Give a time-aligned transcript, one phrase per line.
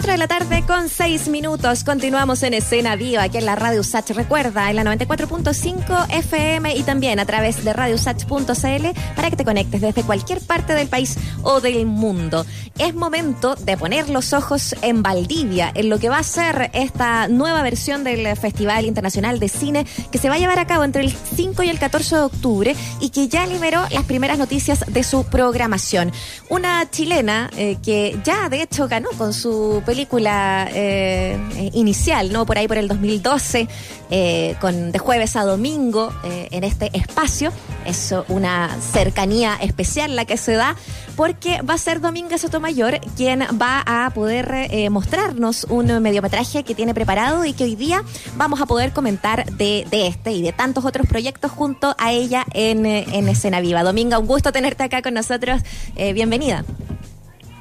[0.00, 1.84] 4 de la tarde con 6 minutos.
[1.84, 4.08] Continuamos en escena viva aquí en la Radio Sach.
[4.12, 9.82] Recuerda, en la 94.5 FM y también a través de radiosach.cl para que te conectes
[9.82, 12.46] desde cualquier parte del país o del mundo.
[12.78, 17.28] Es momento de poner los ojos en Valdivia, en lo que va a ser esta
[17.28, 21.02] nueva versión del Festival Internacional de Cine que se va a llevar a cabo entre
[21.02, 25.02] el 5 y el 14 de octubre y que ya liberó las primeras noticias de
[25.02, 26.10] su programación.
[26.48, 31.36] Una chilena eh, que ya de hecho ganó con su película eh,
[31.72, 32.46] inicial, ¿no?
[32.46, 33.66] Por ahí por el 2012,
[34.12, 37.52] eh, con de jueves a domingo eh, en este espacio.
[37.84, 40.76] Es una cercanía especial la que se da,
[41.16, 46.94] porque va a ser Dominga Sotomayor quien va a poder mostrarnos un mediometraje que tiene
[46.94, 48.04] preparado y que hoy día
[48.36, 52.86] vamos a poder comentar de, este y de tantos otros proyectos junto a ella en,
[52.86, 53.82] en Escena Viva.
[53.82, 55.62] Dominga, un gusto tenerte acá con nosotros.
[55.96, 56.64] bienvenida.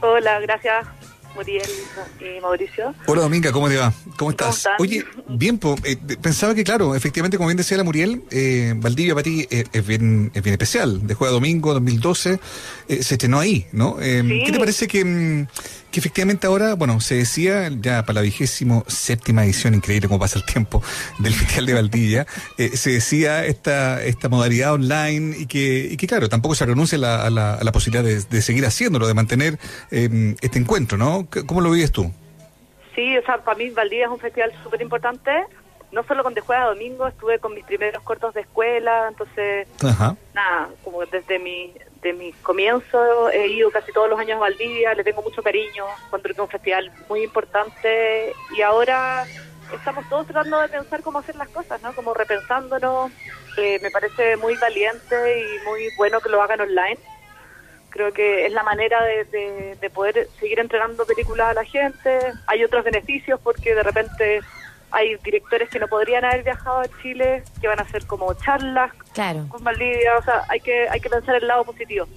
[0.01, 0.98] Hola, gracias
[1.35, 1.69] Muriel
[2.19, 2.93] y Mauricio.
[3.05, 3.93] Hola Dominga, ¿cómo te va?
[4.17, 4.65] ¿Cómo estás?
[4.79, 9.23] Oye, bien, eh, pensaba que claro, efectivamente, como bien decía la Muriel, eh, Valdivia para
[9.23, 11.05] ti eh, es, bien, es bien especial.
[11.05, 12.39] De Juega Domingo 2012,
[12.87, 13.97] eh, se estrenó ahí, ¿no?
[13.97, 15.47] ¿Qué te parece que, mm,
[15.91, 20.39] que efectivamente ahora, bueno, se decía ya para la vigésimo séptima edición, increíble cómo pasa
[20.39, 20.83] el tiempo,
[21.19, 26.29] del Festival de Valdivia, se decía esta, esta modalidad online y que, y que claro,
[26.29, 29.57] tampoco se renuncia a la, a la, posibilidad de, seguir haciéndolo, de mantener
[29.89, 31.27] este encuentro, ¿no?
[31.45, 32.11] ¿Cómo lo vives tú?
[32.95, 35.31] Sí, o sea, para mí Valdivia es un festival súper importante,
[35.91, 39.67] no solo con De Jueves a Domingo, estuve con mis primeros cortos de escuela, entonces,
[40.33, 44.93] nada, como desde mi, de mi comienzo he ido casi todos los años a Valdivia,
[44.93, 49.25] le tengo mucho cariño, encuentro que es un festival muy importante y ahora
[49.73, 51.93] estamos todos tratando de pensar cómo hacer las cosas, ¿no?
[51.93, 53.11] Como repensándonos,
[53.57, 56.99] eh, me parece muy valiente y muy bueno que lo hagan online
[57.89, 62.19] creo que es la manera de, de, poder seguir entregando películas a la gente.
[62.45, 64.41] Hay otros beneficios porque de repente
[64.91, 68.91] hay directores que no podrían haber viajado a Chile, que van a hacer como charlas
[69.49, 72.07] con Valdivia, o sea, hay que, hay que pensar el lado positivo.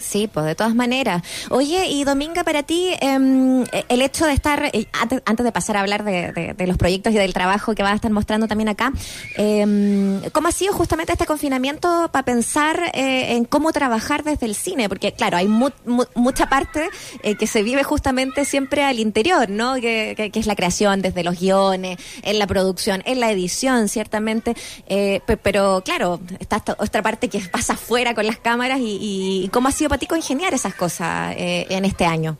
[0.00, 1.22] Sí, pues de todas maneras.
[1.50, 4.86] Oye, y Dominga, para ti, em, el hecho de estar, eh,
[5.26, 8.10] antes, de pasar a hablar de, los proyectos y del trabajo que vas a estar
[8.10, 8.92] mostrando también acá,
[9.36, 14.54] eh, ¿cómo ha sido justamente este confinamiento para pensar eh, en cómo trabajar desde el
[14.54, 14.88] cine?
[14.88, 16.88] Porque, claro, hay mucha parte
[17.22, 19.74] eh, que se vive justamente siempre al interior, ¿no?
[19.74, 24.54] Que, es la creación desde los guiones, en la producción, en la edición, ciertamente.
[25.42, 29.68] pero, claro, está esta otra parte que pasa afuera con las cámaras y, y cómo
[29.68, 32.38] ha sido para ti ingeniar esas cosas eh, en este año?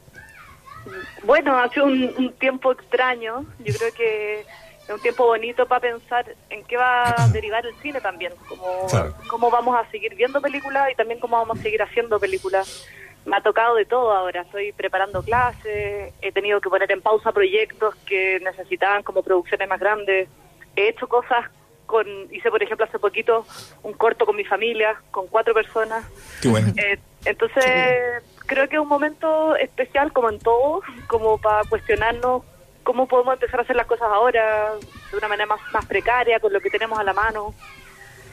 [1.24, 3.44] Bueno, ha sido un, tiempo extraño.
[3.58, 7.74] Yo creo que es un tiempo bonito para pensar en qué va a derivar el
[7.82, 8.86] cine también, como
[9.28, 12.86] cómo vamos a seguir viendo películas y también cómo vamos a seguir haciendo películas.
[13.26, 17.32] Me ha tocado de todo ahora, estoy preparando clases, he tenido que poner en pausa
[17.32, 20.28] proyectos que necesitaban como producciones más grandes,
[20.74, 21.50] he hecho cosas
[21.84, 23.44] con, hice por ejemplo hace poquito
[23.82, 26.04] un corto con mi familia, con cuatro personas.
[26.40, 26.72] Qué bueno.
[26.76, 32.42] Eh, entonces, creo que es un momento especial, como en todo, como para cuestionarnos
[32.82, 34.72] cómo podemos empezar a hacer las cosas ahora
[35.10, 37.54] de una manera más, más precaria, con lo que tenemos a la mano.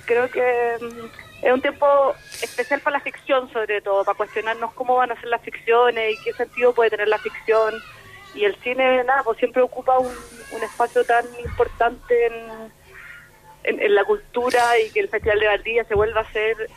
[0.06, 4.96] Creo que mm, es un tiempo especial para la ficción, sobre todo, para cuestionarnos cómo
[4.96, 7.76] van a ser las ficciones y qué sentido puede tener la ficción.
[8.34, 10.12] Y el cine, nada, pues siempre ocupa un,
[10.52, 12.72] un espacio tan importante en,
[13.64, 16.70] en, la cultura y que el Festival de Valdivia se vuelva a ser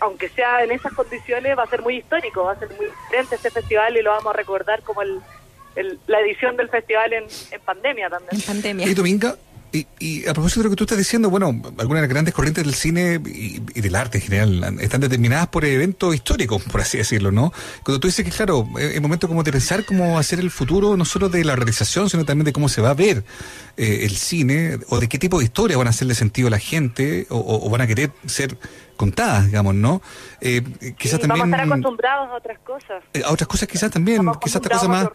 [0.00, 3.36] aunque sea en esas condiciones, va a ser muy histórico, va a ser muy diferente
[3.36, 5.20] este festival y lo vamos a recordar como el,
[6.06, 7.24] la edición del festival en,
[7.64, 8.34] pandemia también.
[8.34, 8.86] En pandemia.
[8.86, 9.36] Y Dominga,
[9.72, 12.64] y, a propósito de lo que tú estás diciendo, bueno, algunas de las grandes corrientes
[12.64, 17.32] del cine y, del arte en general están determinadas por eventos históricos, por así decirlo,
[17.32, 17.52] ¿no?
[17.82, 21.04] Cuando tú dices que, claro, es momento como de pensar cómo hacer el futuro, no
[21.04, 23.24] solo de la realización, sino también de cómo se va a ver
[23.76, 26.58] eh, el cine, o de qué tipo de historias van a hacerle sentido a la
[26.58, 28.56] gente, o van a querer ser
[28.98, 30.02] contadas, digamos, ¿no?
[30.42, 30.62] Eh,
[30.98, 31.48] quizás también...
[31.50, 33.02] Vamos a estar acostumbrados a otras cosas.
[33.14, 35.08] Eh, a otras cosas quizás también, quizás esta cosa más...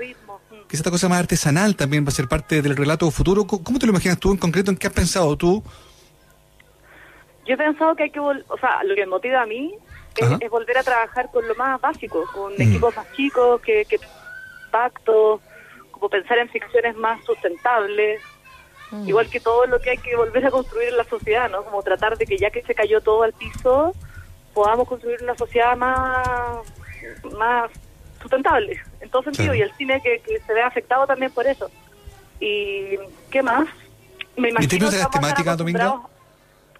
[0.63, 3.45] Quizás esta cosa más artesanal también va a ser parte del relato futuro.
[3.45, 4.72] ¿Cómo te lo imaginas tú en concreto?
[4.72, 5.63] ¿En qué has pensado tú?
[7.45, 9.74] Yo he pensado que hay que, o sea, lo que me motiva a mí
[10.16, 12.62] es, volver a trabajar con lo más básico, con mm.
[12.62, 14.00] equipos más chicos, que, que
[14.72, 15.42] pacto,
[15.92, 18.22] como pensar en ficciones más sustentables,
[18.94, 19.10] Mm.
[19.10, 21.63] Igual que todo lo que hay que volver a construir en la sociedad, ¿no?
[21.63, 23.95] Como tratar de que ya que se cayó todo al piso,
[24.54, 26.60] podamos construir una sociedad más,
[27.36, 27.72] más
[28.22, 31.72] sustentable, en todo sentido, y el cine que, se ve afectado también por eso.
[32.40, 32.98] ¿Y
[33.31, 33.68] qué más?
[34.38, 36.09] Me imagino ¿Y de las temáticas, Domingo?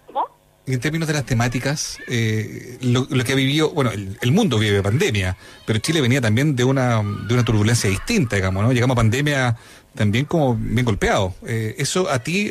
[0.06, 0.28] ¿Cómo?
[0.66, 5.36] en términos de las temáticas, eh, lo, que ha vivido, bueno, el, mundo vive pandemia,
[5.66, 8.72] pero Chile venía también de una, de una turbulencia distinta, digamos, ¿no?
[8.72, 9.56] Llegamos a pandemia
[9.94, 11.34] también como bien golpeado.
[11.46, 12.50] Eh, eso a ti,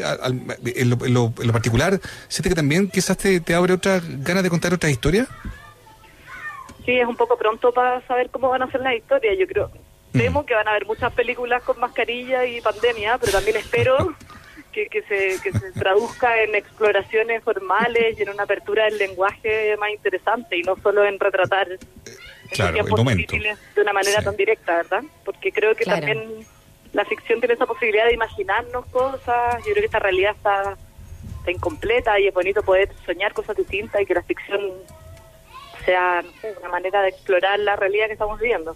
[0.63, 4.91] en, lo, particular, ¿sientes que también quizás te, te abre otra ganas de contar otra
[4.91, 5.27] historia?
[6.85, 9.71] Sí, es un poco pronto para saber cómo van a ser las historias, yo creo.
[10.11, 10.45] Temo mm.
[10.45, 13.97] que van a haber muchas películas con mascarilla y pandemia, pero también espero
[14.73, 19.77] que, que, se, que se traduzca en exploraciones formales y en una apertura del lenguaje
[19.77, 21.67] más interesante y no solo en retratar
[22.51, 23.35] claro, el momento.
[23.37, 25.03] de una manera tan directa, ¿verdad?
[25.23, 26.45] Porque creo que también
[26.91, 29.57] la ficción tiene esa posibilidad de imaginarnos cosas.
[29.59, 30.77] Yo creo que esta realidad está,
[31.39, 34.61] está incompleta y es bonito poder soñar cosas distintas y que la ficción
[35.85, 36.23] sea
[36.59, 38.75] una manera de explorar la realidad que estamos viviendo.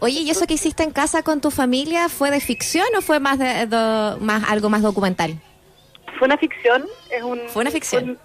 [0.00, 3.20] Oye, ¿y eso que hiciste en casa con tu familia fue de ficción o fue
[3.20, 3.66] más de,
[4.20, 5.34] más algo más documental?
[6.18, 8.18] Fue una ficción, es un Fue una ficción.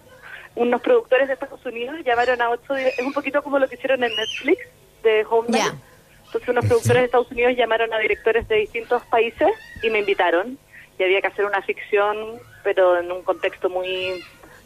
[0.56, 4.04] unos productores de Estados Unidos llamaron a ocho, es un poquito como lo que hicieron
[4.04, 4.68] en Netflix
[5.04, 5.80] de Homeland.
[6.26, 9.50] Entonces unos productores de Estados Unidos llamaron a directores de distintos países
[9.82, 10.58] y me invitaron.
[11.00, 12.18] Y había que hacer una ficción,
[12.64, 14.22] pero en un contexto muy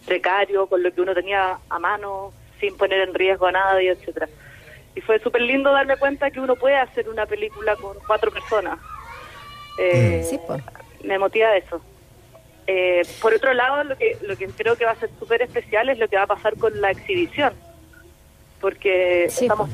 [0.06, 4.28] precario, con lo que uno tenía a mano, sin poner en riesgo a nadie, etcétera
[4.96, 8.80] y fue súper lindo darme cuenta que uno puede hacer una película con cuatro personas.
[9.78, 10.30] Eh, mm.
[10.30, 10.64] sí, pues.
[11.04, 11.82] Me motiva eso.
[12.68, 15.90] Eh, por otro lado, lo que, lo que creo que va a ser súper especial
[15.90, 17.54] es lo que va a pasar con la exhibición,
[18.62, 19.70] porque estamos,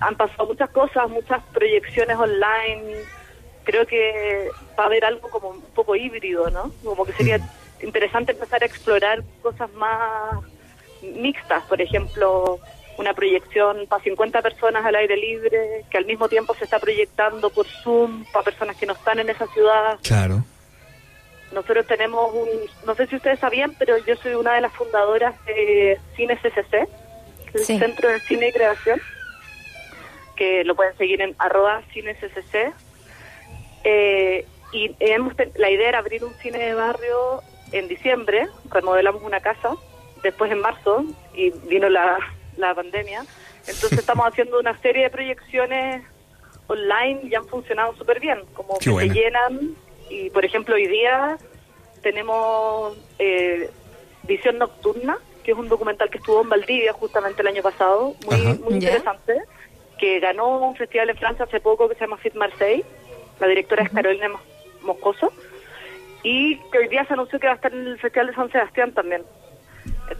[0.00, 2.94] han pasado muchas cosas, muchas proyecciones online.
[3.64, 4.48] Creo que
[4.78, 6.72] va a haber algo como un poco híbrido, ¿no?
[6.82, 7.84] Como que sería mm.
[7.84, 10.42] interesante empezar a explorar cosas más
[11.02, 12.60] mixtas, por ejemplo,
[12.98, 17.50] una proyección para 50 personas al aire libre, que al mismo tiempo se está proyectando
[17.50, 19.98] por Zoom para personas que no están en esa ciudad.
[20.02, 20.44] Claro.
[21.52, 22.48] Nosotros tenemos un,
[22.86, 26.88] no sé si ustedes sabían, pero yo soy una de las fundadoras de Cine CCC,
[27.54, 29.00] el Centro de Cine y Creación,
[30.36, 32.72] que lo pueden seguir en arroba cine CCC.
[33.84, 37.42] Eh, y hemos la idea era abrir un cine de barrio
[37.72, 39.76] en diciembre, remodelamos una casa,
[40.22, 41.04] después en marzo,
[41.34, 42.18] y vino la
[42.56, 43.24] la pandemia.
[43.66, 46.04] Entonces estamos haciendo una serie de proyecciones
[46.66, 49.76] online y han funcionado súper bien, como que se llenan.
[50.10, 51.38] Y por ejemplo, hoy día
[52.02, 53.70] tenemos eh,
[54.24, 58.58] Visión Nocturna, que es un documental que estuvo en Valdivia justamente el año pasado, muy,
[58.58, 59.40] muy interesante,
[59.98, 62.84] que ganó un festival en Francia hace poco que se llama Fit Marseille.
[63.40, 64.28] La directora es Carolina
[64.82, 65.32] Moscoso.
[66.24, 68.52] Y que hoy día se anunció que va a estar en el Festival de San
[68.52, 69.24] Sebastián también.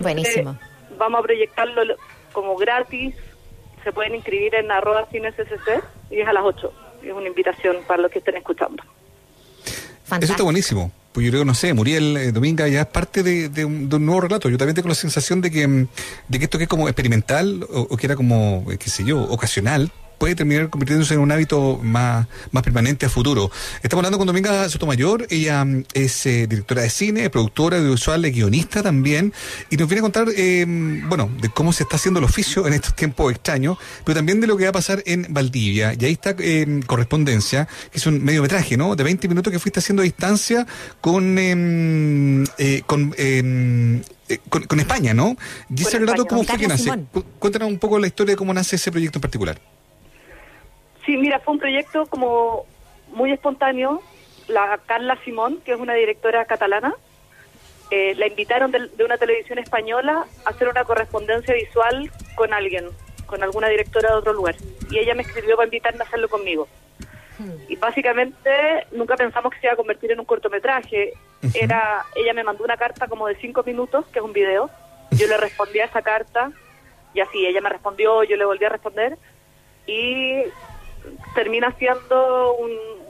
[0.00, 0.58] Buenísimo.
[0.98, 1.96] Vamos a proyectarlo
[2.32, 3.14] como gratis.
[3.84, 6.72] Se pueden inscribir en arroba cinescc y es a las 8.
[7.02, 8.82] Es una invitación para los que estén escuchando.
[10.20, 10.92] Eso está buenísimo.
[11.12, 14.48] Pues yo creo, no sé, Muriel eh, Dominga ya es parte de, un, nuevo relato.
[14.48, 15.88] Yo también tengo la sensación de que, mm,
[16.28, 19.04] de que esto que es como experimental o, o que era como, eh, qué sé
[19.04, 19.90] yo, ocasional,
[20.22, 23.50] puede terminar convirtiéndose en un hábito más, más permanente a futuro.
[23.82, 28.84] Estamos hablando con Dominga Sotomayor, ella mm, es eh, directora de cine, productora audiovisual, guionista
[28.84, 29.32] también,
[29.68, 30.64] y nos viene a contar, eh,
[31.08, 34.46] bueno, de cómo se está haciendo el oficio en estos tiempos extraños, pero también de
[34.46, 35.96] lo que va a pasar en Valdivia.
[35.98, 38.94] Y ahí está eh, Correspondencia, que es un mediometraje, ¿no?
[38.94, 40.64] De 20 minutos que fuiste haciendo a distancia
[41.00, 42.44] con, em,
[42.86, 43.12] con
[44.48, 45.36] con, España, ¿no?
[45.68, 46.90] Dice relato cómo fue que nace.
[47.40, 49.71] Cuéntanos un poco la historia de cómo nace ese proyecto en particular.
[51.04, 52.66] Sí, mira, fue un proyecto como
[53.08, 54.02] muy espontáneo.
[54.48, 56.94] La Carla Simón, que es una directora catalana,
[57.90, 62.88] eh, la invitaron de, una televisión española a hacer una correspondencia visual con alguien,
[63.26, 64.56] con alguna directora de otro lugar.
[64.90, 66.68] Y ella me escribió para invitarme a hacerlo conmigo.
[67.68, 71.14] Y básicamente nunca pensamos que se iba a convertir en un cortometraje.
[71.54, 74.70] Era, ella me mandó una carta como de cinco minutos, que es un video.
[75.10, 76.52] Yo le respondí a esa carta
[77.14, 79.18] y así ella me respondió, yo le volví a responder
[79.86, 80.44] y
[81.34, 83.02] termina siendo un,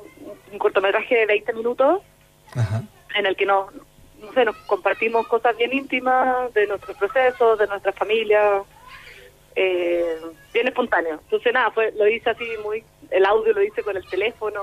[0.58, 2.02] cortometraje de 20 minutos
[3.14, 3.72] en el que nos,
[4.20, 8.62] no sé, nos compartimos cosas bien íntimas de nuestros procesos, de nuestra familia,
[9.56, 10.16] eh,
[10.52, 11.20] bien espontáneo.
[11.24, 14.62] Entonces nada, fue, lo hice así muy, el audio lo hice con el teléfono,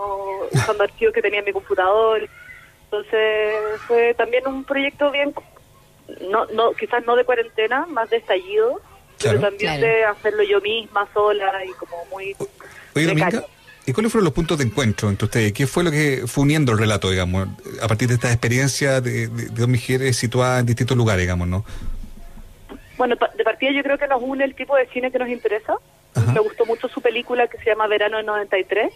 [0.51, 2.27] usando archivos que tenía en mi computador.
[2.85, 5.33] Entonces fue también un proyecto bien,
[6.29, 8.81] no, no quizás no de cuarentena, más de estallido,
[9.21, 12.35] pero también de hacerlo yo misma sola y como muy
[12.95, 13.13] Oye,
[13.85, 15.53] ¿y cuáles fueron los puntos de encuentro entre ustedes?
[15.53, 17.47] ¿Qué fue lo que fue uniendo el relato, digamos,
[17.81, 21.65] a partir de esta experiencia de, dos mujeres situadas en distintos lugares, digamos, ¿no?
[22.97, 25.75] Bueno, de partida yo creo que nos une el tipo de cine que nos interesa.
[26.33, 28.91] Me gustó mucho su película que se llama Verano del 93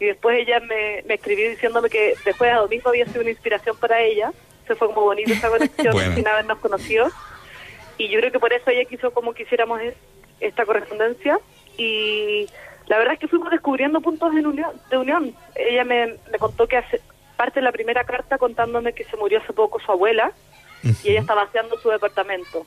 [0.00, 3.76] y después ella me, me escribió diciéndome que después de domingo había sido una inspiración
[3.76, 4.32] para ella.
[4.66, 7.08] Se fue como bonito esa conexión sin habernos conocido.
[7.96, 9.80] y yo creo que por eso ella quiso como quisiéramos
[10.40, 11.38] esta correspondencia
[11.76, 12.48] y
[12.88, 14.72] la verdad es que fuimos descubriendo puntos de unión.
[14.90, 15.34] De unión.
[15.54, 17.00] Ella me, me contó que hace
[17.36, 20.32] parte de la primera carta contándome que se murió hace poco su abuela
[21.04, 22.66] y ella estaba vaciando su departamento.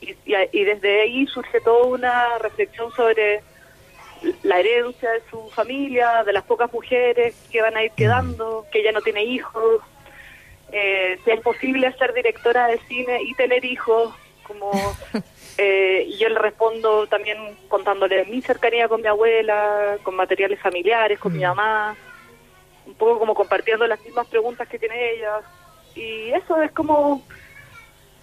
[0.00, 3.42] Y, y, desde ahí surge toda una reflexión sobre
[4.42, 8.80] la herencia de su familia, de las pocas mujeres que van a ir quedando, que
[8.80, 9.82] ella no tiene hijos,
[10.72, 14.70] eh, si es posible ser directora de cine y tener hijos, como
[15.62, 17.36] eh, y yo le respondo también
[17.68, 21.48] contándole mi cercanía con mi abuela, con materiales familiares, con mi mm.
[21.48, 21.96] mamá,
[22.86, 25.40] un poco como compartiendo las mismas preguntas que tiene ella.
[25.94, 27.22] Y eso es como,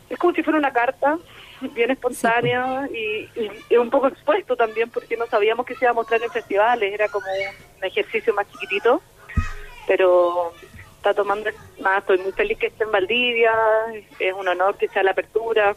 [0.10, 1.20] es como si fuera una carta
[1.62, 3.30] bien espontánea y,
[3.78, 7.08] un poco expuesto también porque no sabíamos que se iba a mostrar en festivales, era
[7.08, 9.00] como un ejercicio más chiquitito,
[9.86, 10.54] pero
[10.96, 13.54] está tomando, nada, estoy muy feliz que esté en Valdivia,
[14.18, 15.76] es un honor que sea la apertura.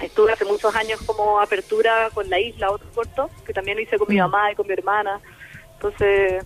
[0.00, 3.98] Estuve hace muchos años como apertura con la isla, otro corto, que también lo hice
[3.98, 4.20] con mi mm.
[4.20, 5.20] mamá y con mi hermana.
[5.74, 6.44] Entonces,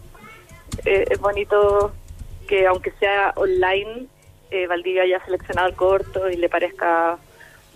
[0.84, 1.92] eh, es bonito
[2.46, 4.06] que aunque sea online,
[4.50, 7.18] eh, Valdivia haya seleccionado el corto y le parezca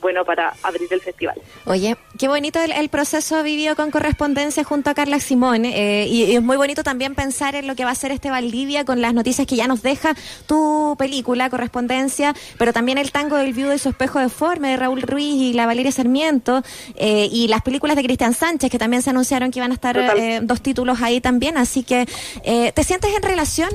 [0.04, 1.34] bueno para abrir el festival.
[1.64, 6.42] Oye, qué bonito el, proceso vivido con correspondencia junto a Carla Simón eh, y, es
[6.42, 9.46] muy bonito también pensar en lo que va a ser este Valdivia con las noticias
[9.46, 10.14] que ya nos deja
[10.46, 15.00] tu película, correspondencia, pero también el tango del viudo y su espejo deforme de Raúl
[15.00, 16.62] Ruiz y la Valeria Sarmiento
[16.96, 19.96] eh, y las películas de Cristian Sánchez que también se anunciaron que iban a estar
[19.96, 22.04] eh, dos títulos ahí también, así que
[22.44, 23.70] ¿te sientes en relación,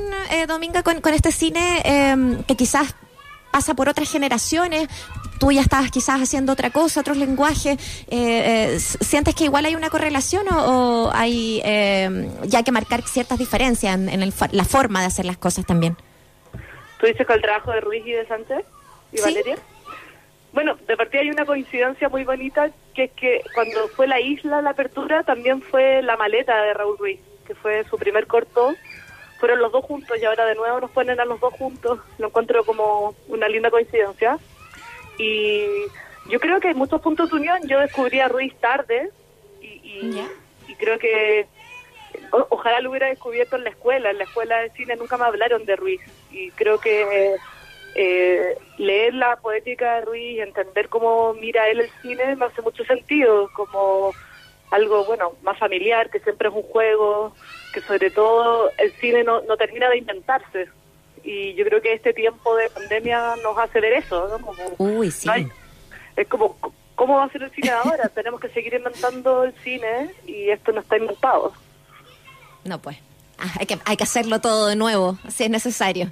[0.47, 1.81] Dominga, con, con este cine
[2.47, 2.93] que quizás
[3.51, 4.87] pasa por otras generaciones,
[5.39, 7.77] tú ya estabas quizás haciendo otra cosa, otros lenguajes,
[8.09, 13.39] eh, eh, ¿sientes que igual hay una correlación o, hay eh, ya que marcar ciertas
[13.39, 14.19] diferencias en,
[14.51, 15.95] la forma de hacer las cosas también?
[16.99, 18.65] ¿Tú dices con el trabajo de Ruiz y de Sánchez
[19.13, 19.57] y Valeria?
[20.51, 24.61] Bueno, de partida hay una coincidencia muy bonita, que es que cuando fue la isla,
[24.61, 28.75] la apertura, también fue la maleta de Raúl Ruiz, que fue su primer corto
[29.39, 31.99] fueron los dos juntos y ahora de nuevo nos ponen a los dos juntos.
[32.17, 34.37] Lo encuentro como una linda coincidencia.
[35.19, 35.65] Y
[36.29, 37.59] yo creo que hay muchos puntos de unión.
[37.67, 39.11] Yo descubrí a Ruiz tarde
[39.61, 40.23] y,
[40.77, 41.45] creo que
[42.49, 44.11] ojalá lo hubiera descubierto en la escuela.
[44.11, 47.35] En la escuela de cine nunca me hablaron de Ruiz y creo que
[47.95, 52.85] eh, leer la poética de Ruiz, entender cómo mira él el cine, me hace mucho
[52.85, 54.13] sentido, como
[54.71, 57.33] algo, bueno, más familiar, que siempre es un juego,
[57.73, 60.69] que sobre todo el cine no, no termina de inventarse.
[61.23, 64.51] Y yo creo que este tiempo de pandemia nos hace ver eso, ¿no?
[64.77, 65.29] Uy, sí.
[66.15, 66.57] es como,
[66.95, 68.09] ¿cómo va a ser el cine ahora?
[68.13, 71.53] Tenemos que seguir inventando el cine y esto no está inventado.
[72.63, 72.97] No, pues.
[73.41, 76.11] Ah, hay, que, hay que hacerlo todo de nuevo, si es necesario.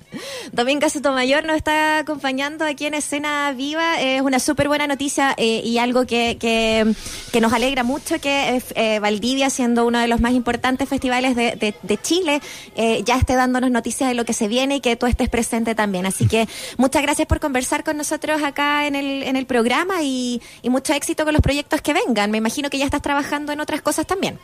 [0.53, 3.99] Domingo Sotomayor nos está acompañando aquí en Escena Viva.
[3.99, 8.99] Es una súper buena noticia eh, y algo que, que, nos alegra mucho que eh,
[8.99, 12.41] Valdivia, siendo uno de los más importantes festivales de, de, Chile,
[12.75, 15.75] eh, ya esté dándonos noticias de lo que se viene y que tú estés presente
[15.75, 16.05] también.
[16.05, 20.41] Así que muchas gracias por conversar con nosotros acá en el, en el programa y,
[20.61, 22.31] y mucho éxito con los proyectos que vengan.
[22.31, 24.39] Me imagino que ya estás trabajando en otras cosas también.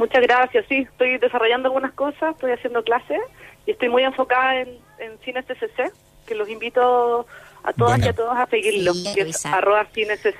[0.00, 3.20] Muchas gracias, sí, estoy desarrollando algunas cosas, estoy haciendo clases
[3.66, 5.92] y estoy muy enfocada en, en Cines TCC,
[6.26, 7.26] que los invito
[7.62, 10.30] a todas y a todos a seguirlo, que es arroba Cines que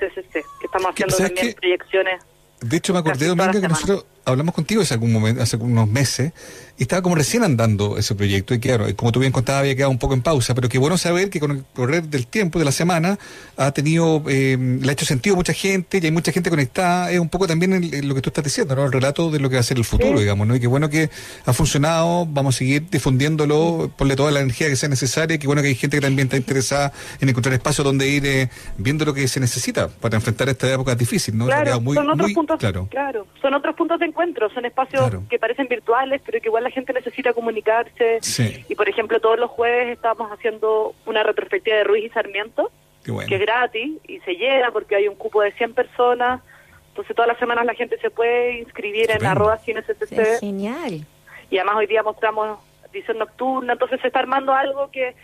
[0.63, 2.23] estamos haciendo también proyecciones.
[2.59, 6.33] De hecho, me acordé, Domingo, que nosotros hablamos contigo hace algún momento, hace unos meses,
[6.77, 9.91] y estaba como recién andando ese proyecto, y claro, como tú bien contabas, había quedado
[9.91, 12.65] un poco en pausa, pero qué bueno saber que con el correr del tiempo, de
[12.65, 13.19] la semana,
[13.57, 17.11] ha tenido, eh, le ha hecho sentido a mucha gente, y hay mucha gente conectada,
[17.11, 17.71] es un poco también
[18.07, 18.85] lo que tú estás diciendo, ¿no?
[18.85, 20.55] El relato de lo que va a ser el futuro, digamos, ¿no?
[20.55, 21.09] Y qué bueno que
[21.45, 25.61] ha funcionado, vamos a seguir difundiéndolo, ponle toda la energía que sea necesaria, qué bueno
[25.61, 29.13] que hay gente que también está interesada en encontrar espacios donde ir eh, viendo lo
[29.13, 31.45] que se necesita para enfrentar esta época difícil, ¿no?
[31.45, 32.87] Claro, son otros puntos, claro.
[32.89, 34.20] claro, son otros puntos de encuentro,
[34.53, 38.19] son espacios que parecen virtuales, pero que igual la gente necesita comunicarse.
[38.67, 42.71] Y por ejemplo, todos los jueves estamos haciendo una retrospectiva de Ruiz y Sarmiento,
[43.03, 46.41] que es gratis y se llena porque hay un cupo de 100 personas.
[46.89, 50.39] Entonces todas las semanas la gente se puede inscribir en arroba CineCTC.
[50.39, 51.05] Genial.
[51.49, 52.59] Y además hoy día mostramos
[52.91, 55.15] edición nocturna, entonces se está armando algo que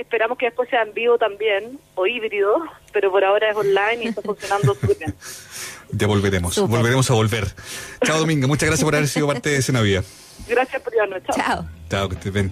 [0.00, 4.08] esperamos que después sea en vivo también, o híbrido, pero por ahora es online y
[4.08, 5.14] está funcionando súper bien.
[5.92, 7.48] Ya volveremos, volveremos a volver.
[8.04, 10.02] Chao Domingo, muchas gracias por haber sido parte de Escena Vida.
[10.48, 11.36] Gracias por llamarnos.
[11.36, 11.66] Chao.
[11.90, 12.48] Chao, que estés bien.